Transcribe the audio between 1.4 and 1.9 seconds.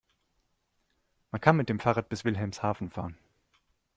kann mit dem